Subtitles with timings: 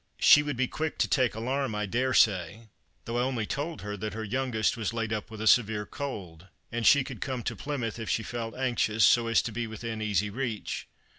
[0.17, 2.69] She would be quick to take alarm, I dare say—
[3.05, 6.47] though I only told her that her youngest was laid up with a severe cold,
[6.71, 10.01] and she could come to Plymouth if she felt anxious, so as to be within
[10.01, 10.87] easy reach.